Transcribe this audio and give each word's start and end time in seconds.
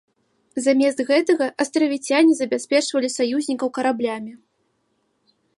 Замест 0.67 1.03
гэтага 1.09 1.49
астравіцяне 1.65 2.33
забяспечвалі 2.41 3.13
саюзнікаў 3.19 3.67
караблямі. 3.79 4.33